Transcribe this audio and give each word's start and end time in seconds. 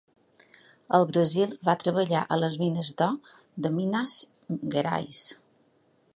Al 0.99 1.03
Brasil 1.09 1.53
va 1.69 1.75
treballar 1.83 2.23
a 2.23 2.39
les 2.45 2.57
mines 2.65 2.91
d'or 3.03 3.37
de 3.67 3.73
Minas 3.77 4.19
Gerais. 4.75 5.23